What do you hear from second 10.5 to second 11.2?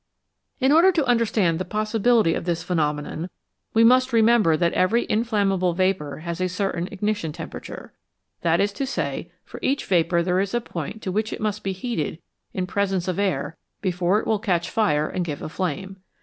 a point to